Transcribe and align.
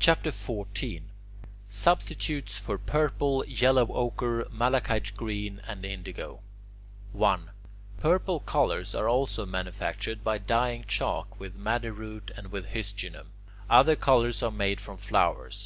CHAPTER 0.00 0.32
XIV 0.32 1.02
SUBSTITUTES 1.68 2.58
FOR 2.58 2.76
PURPLE, 2.76 3.44
YELLOW 3.46 3.86
OCHRE, 3.94 4.46
MALACHITE 4.50 5.16
GREEN, 5.16 5.60
AND 5.64 5.84
INDIGO 5.84 6.40
1. 7.12 7.50
Purple 7.98 8.40
colours 8.40 8.96
are 8.96 9.08
also 9.08 9.46
manufactured 9.46 10.24
by 10.24 10.38
dyeing 10.38 10.82
chalk 10.88 11.38
with 11.38 11.54
madder 11.54 11.92
root 11.92 12.32
and 12.36 12.50
with 12.50 12.66
hysginum. 12.70 13.28
Other 13.70 13.94
colours 13.94 14.42
are 14.42 14.50
made 14.50 14.80
from 14.80 14.96
flowers. 14.96 15.64